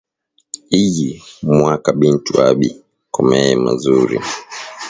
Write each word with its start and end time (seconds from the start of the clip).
Iyi 0.83 1.09
mwaka 1.57 1.89
bintu 2.01 2.31
abi 2.47 2.69
komeye 3.13 3.53
muzuri 3.63 4.17